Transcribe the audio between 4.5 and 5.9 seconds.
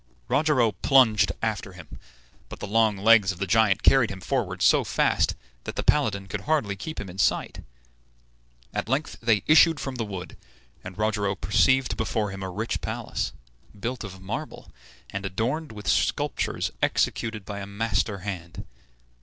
so fast that the